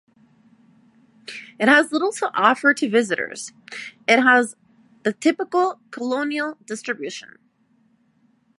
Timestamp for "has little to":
1.67-2.31